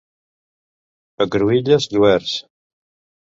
[1.25, 2.35] A Cruïlles, lluerts.